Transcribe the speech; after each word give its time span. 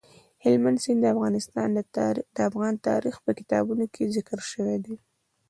هلمند 0.43 0.77
سیند 0.83 1.03
د 2.35 2.37
افغان 2.49 2.73
تاریخ 2.87 3.15
په 3.25 3.31
کتابونو 3.39 3.85
کې 3.93 4.11
ذکر 4.15 4.39
شوی 4.51 4.77
دي. 4.85 4.95